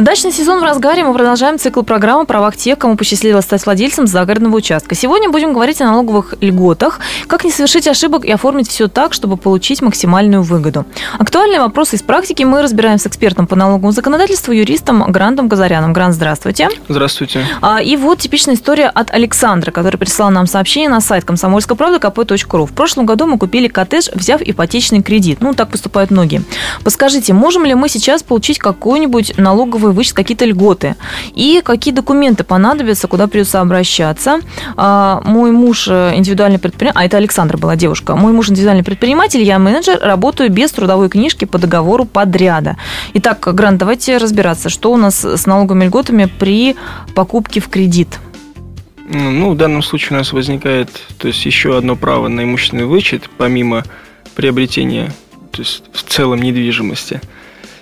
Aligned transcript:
Дачный 0.00 0.30
сезон 0.30 0.60
в 0.60 0.62
разгаре. 0.62 1.02
Мы 1.02 1.12
продолжаем 1.12 1.58
цикл 1.58 1.82
программы 1.82 2.24
«Правах 2.24 2.56
тех, 2.56 2.78
кому 2.78 2.96
посчастливилось 2.96 3.46
стать 3.46 3.66
владельцем 3.66 4.06
загородного 4.06 4.54
участка». 4.54 4.94
Сегодня 4.94 5.28
будем 5.28 5.52
говорить 5.52 5.80
о 5.80 5.86
налоговых 5.86 6.34
льготах, 6.40 7.00
как 7.26 7.42
не 7.42 7.50
совершить 7.50 7.88
ошибок 7.88 8.24
и 8.24 8.30
оформить 8.30 8.68
все 8.68 8.86
так, 8.86 9.12
чтобы 9.12 9.36
получить 9.36 9.82
максимальную 9.82 10.44
выгоду. 10.44 10.86
Актуальные 11.18 11.58
вопросы 11.58 11.96
из 11.96 12.02
практики 12.02 12.44
мы 12.44 12.62
разбираем 12.62 12.98
с 12.98 13.08
экспертом 13.08 13.48
по 13.48 13.56
налоговому 13.56 13.90
законодательству, 13.90 14.52
юристом 14.52 15.02
Грантом 15.10 15.48
Газаряном. 15.48 15.92
Грант, 15.92 16.14
здравствуйте. 16.14 16.68
Здравствуйте. 16.88 17.44
А, 17.60 17.82
и 17.82 17.96
вот 17.96 18.20
типичная 18.20 18.54
история 18.54 18.86
от 18.86 19.10
Александра, 19.10 19.72
который 19.72 19.96
прислал 19.96 20.30
нам 20.30 20.46
сообщение 20.46 20.90
на 20.90 21.00
сайт 21.00 21.24
комсомольской 21.24 21.76
правды 21.76 21.98
kp.ру. 21.98 22.66
В 22.66 22.72
прошлом 22.72 23.04
году 23.04 23.26
мы 23.26 23.36
купили 23.36 23.66
коттедж, 23.66 24.10
взяв 24.14 24.42
ипотечный 24.42 25.02
кредит. 25.02 25.38
Ну, 25.40 25.54
так 25.54 25.70
поступают 25.70 26.12
многие. 26.12 26.44
Подскажите, 26.84 27.32
можем 27.32 27.64
ли 27.64 27.74
мы 27.74 27.88
сейчас 27.88 28.22
получить 28.22 28.60
какую-нибудь 28.60 29.36
налоговую 29.38 29.87
вычесть, 29.92 30.14
какие-то 30.14 30.44
льготы? 30.44 30.96
И 31.34 31.60
какие 31.64 31.94
документы 31.94 32.44
понадобятся, 32.44 33.08
куда 33.08 33.26
придется 33.26 33.60
обращаться? 33.60 34.40
А, 34.76 35.20
мой 35.24 35.50
муж 35.50 35.88
э, 35.88 36.12
индивидуальный 36.14 36.58
предприниматель, 36.58 37.00
а 37.00 37.04
это 37.04 37.16
Александр 37.16 37.56
была 37.56 37.76
девушка. 37.76 38.16
Мой 38.16 38.32
муж 38.32 38.50
индивидуальный 38.50 38.84
предприниматель, 38.84 39.42
я 39.42 39.58
менеджер, 39.58 39.98
работаю 40.00 40.50
без 40.50 40.70
трудовой 40.72 41.08
книжки 41.08 41.44
по 41.44 41.58
договору 41.58 42.04
подряда. 42.04 42.76
Итак, 43.14 43.40
Грант, 43.54 43.78
давайте 43.78 44.16
разбираться, 44.16 44.68
что 44.68 44.92
у 44.92 44.96
нас 44.96 45.24
с 45.24 45.46
налоговыми 45.46 45.86
льготами 45.86 46.28
при 46.38 46.76
покупке 47.14 47.60
в 47.60 47.68
кредит. 47.68 48.18
Ну, 49.08 49.52
в 49.52 49.56
данном 49.56 49.82
случае 49.82 50.16
у 50.16 50.18
нас 50.18 50.32
возникает 50.32 50.90
то 51.18 51.28
есть, 51.28 51.44
еще 51.46 51.78
одно 51.78 51.96
право 51.96 52.28
на 52.28 52.44
имущественный 52.44 52.84
вычет, 52.84 53.30
помимо 53.38 53.84
приобретения 54.34 55.12
то 55.50 55.62
есть, 55.62 55.82
в 55.92 56.02
целом 56.02 56.42
недвижимости. 56.42 57.20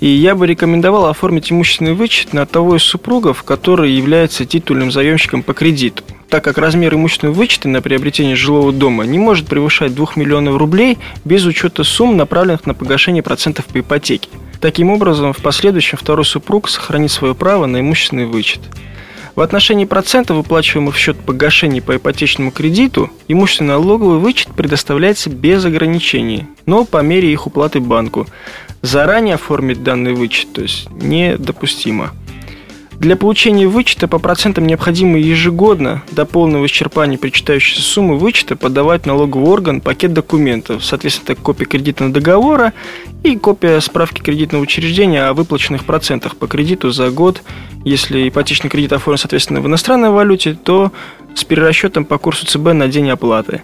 И 0.00 0.06
я 0.06 0.34
бы 0.34 0.46
рекомендовал 0.46 1.06
оформить 1.06 1.50
имущественный 1.50 1.94
вычет 1.94 2.32
на 2.32 2.46
того 2.46 2.76
из 2.76 2.82
супругов, 2.82 3.42
который 3.42 3.90
является 3.90 4.44
титульным 4.44 4.92
заемщиком 4.92 5.42
по 5.42 5.54
кредиту, 5.54 6.04
так 6.28 6.44
как 6.44 6.58
размер 6.58 6.94
имущественного 6.94 7.34
вычета 7.34 7.68
на 7.68 7.82
приобретение 7.82 8.36
жилого 8.36 8.72
дома 8.72 9.04
не 9.04 9.18
может 9.18 9.48
превышать 9.48 9.94
2 9.94 10.12
миллионов 10.16 10.56
рублей 10.56 10.98
без 11.24 11.44
учета 11.44 11.82
сумм, 11.82 12.16
направленных 12.16 12.66
на 12.66 12.74
погашение 12.74 13.24
процентов 13.24 13.66
по 13.66 13.80
ипотеке. 13.80 14.28
Таким 14.60 14.90
образом, 14.90 15.32
в 15.32 15.38
последующем 15.38 15.98
второй 15.98 16.24
супруг 16.24 16.68
сохранит 16.68 17.10
свое 17.10 17.34
право 17.34 17.66
на 17.66 17.80
имущественный 17.80 18.26
вычет. 18.26 18.60
В 19.38 19.40
отношении 19.40 19.84
процентов, 19.84 20.36
выплачиваемых 20.36 20.96
в 20.96 20.98
счет 20.98 21.16
погашений 21.16 21.80
по 21.80 21.94
ипотечному 21.94 22.50
кредиту, 22.50 23.08
имущественный 23.28 23.74
налоговый 23.74 24.18
вычет 24.18 24.48
предоставляется 24.48 25.30
без 25.30 25.64
ограничений, 25.64 26.46
но 26.66 26.84
по 26.84 27.00
мере 27.02 27.32
их 27.32 27.46
уплаты 27.46 27.78
банку. 27.78 28.26
Заранее 28.82 29.34
оформить 29.34 29.82
данный 29.82 30.14
вычет, 30.14 30.52
то 30.52 30.62
есть 30.62 30.88
недопустимо. 30.90 32.12
Для 32.98 33.14
получения 33.14 33.68
вычета 33.68 34.08
по 34.08 34.18
процентам 34.18 34.66
необходимо 34.66 35.18
ежегодно 35.18 36.02
до 36.10 36.26
полного 36.26 36.66
исчерпания 36.66 37.16
причитающейся 37.16 37.80
суммы 37.80 38.18
вычета 38.18 38.56
подавать 38.56 39.06
налоговый 39.06 39.48
орган 39.48 39.80
пакет 39.80 40.12
документов, 40.12 40.84
соответственно, 40.84 41.34
это 41.34 41.40
копия 41.40 41.64
кредитного 41.64 42.12
договора 42.12 42.72
и 43.22 43.36
копия 43.36 43.78
справки 43.80 44.20
кредитного 44.20 44.62
учреждения 44.62 45.22
о 45.26 45.32
выплаченных 45.32 45.84
процентах 45.84 46.36
по 46.36 46.48
кредиту 46.48 46.90
за 46.90 47.10
год. 47.10 47.42
Если 47.84 48.28
ипотечный 48.28 48.68
кредит 48.68 48.92
оформлен, 48.92 49.18
соответственно, 49.18 49.60
в 49.60 49.68
иностранной 49.68 50.10
валюте, 50.10 50.54
то 50.54 50.90
с 51.36 51.44
перерасчетом 51.44 52.04
по 52.04 52.18
курсу 52.18 52.46
ЦБ 52.46 52.72
на 52.72 52.88
день 52.88 53.10
оплаты. 53.10 53.62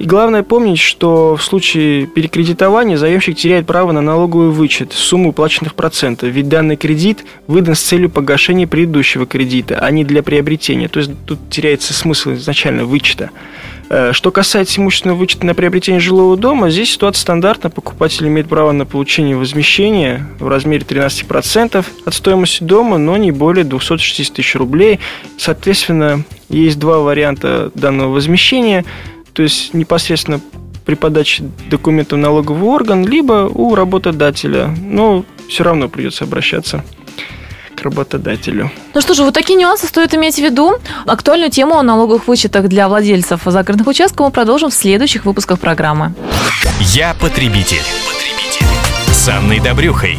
И 0.00 0.06
главное 0.06 0.42
помнить, 0.42 0.78
что 0.78 1.36
в 1.36 1.42
случае 1.42 2.06
перекредитования 2.06 2.96
заемщик 2.96 3.36
теряет 3.36 3.66
право 3.66 3.92
на 3.92 4.00
налоговый 4.00 4.48
вычет 4.48 4.94
суммы 4.94 5.28
уплаченных 5.28 5.74
процентов, 5.74 6.30
ведь 6.30 6.48
данный 6.48 6.76
кредит 6.76 7.26
выдан 7.46 7.74
с 7.74 7.80
целью 7.82 8.08
погашения 8.08 8.66
предыдущего 8.66 9.26
кредита, 9.26 9.78
а 9.78 9.90
не 9.90 10.06
для 10.06 10.22
приобретения. 10.22 10.88
То 10.88 11.00
есть 11.00 11.10
тут 11.26 11.38
теряется 11.50 11.92
смысл 11.92 12.32
изначально 12.32 12.86
вычета. 12.86 13.28
Э, 13.90 14.12
что 14.14 14.30
касается 14.30 14.80
имущественного 14.80 15.18
вычета 15.18 15.44
на 15.44 15.54
приобретение 15.54 16.00
жилого 16.00 16.38
дома, 16.38 16.70
здесь 16.70 16.92
ситуация 16.92 17.20
стандартна. 17.20 17.68
Покупатель 17.68 18.26
имеет 18.26 18.48
право 18.48 18.72
на 18.72 18.86
получение 18.86 19.36
возмещения 19.36 20.26
в 20.38 20.48
размере 20.48 20.82
13% 20.82 21.84
от 22.06 22.14
стоимости 22.14 22.64
дома, 22.64 22.96
но 22.96 23.18
не 23.18 23.32
более 23.32 23.64
260 23.64 24.34
тысяч 24.34 24.54
рублей. 24.54 24.98
Соответственно, 25.36 26.24
есть 26.48 26.78
два 26.78 27.00
варианта 27.00 27.70
данного 27.74 28.14
возмещения– 28.14 28.86
то 29.32 29.42
есть 29.42 29.74
непосредственно 29.74 30.40
при 30.84 30.94
подаче 30.94 31.44
документов 31.70 32.18
в 32.18 32.22
налоговый 32.22 32.68
орган, 32.68 33.06
либо 33.06 33.50
у 33.52 33.74
работодателя. 33.74 34.74
Но 34.80 35.24
все 35.48 35.64
равно 35.64 35.88
придется 35.88 36.24
обращаться 36.24 36.84
к 37.76 37.82
работодателю. 37.82 38.70
Ну 38.94 39.00
что 39.00 39.14
же, 39.14 39.22
вот 39.22 39.34
такие 39.34 39.58
нюансы 39.58 39.86
стоит 39.86 40.14
иметь 40.14 40.36
в 40.36 40.38
виду. 40.38 40.74
Актуальную 41.06 41.50
тему 41.50 41.76
о 41.76 41.82
налоговых 41.82 42.28
вычетах 42.28 42.68
для 42.68 42.88
владельцев 42.88 43.42
загородных 43.44 43.86
участков 43.86 44.26
мы 44.26 44.32
продолжим 44.32 44.70
в 44.70 44.74
следующих 44.74 45.24
выпусках 45.24 45.60
программы. 45.60 46.14
Я 46.80 47.14
потребитель. 47.14 47.82
потребитель. 48.06 48.66
С 49.12 49.28
Анной 49.28 49.60
Добрюхой. 49.60 50.18